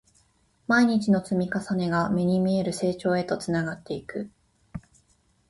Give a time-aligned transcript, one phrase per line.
[0.65, 4.31] 毎日の積み重ねが、目に見える成長へとつながっていく